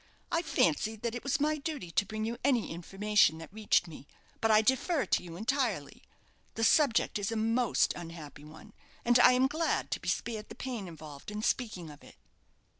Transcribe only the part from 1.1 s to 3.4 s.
it was my duty to bring you any information